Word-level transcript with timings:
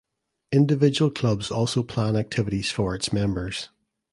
Individual 0.51 1.11
clubs 1.11 1.51
also 1.51 1.83
plan 1.83 2.15
activities 2.15 2.71
for 2.71 2.95
its 2.95 3.13
members. 3.13 3.69